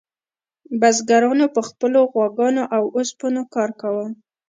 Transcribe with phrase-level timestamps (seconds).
[0.79, 4.05] بزګرانو په خپلو غواګانو او اوسپنو کار کاوه.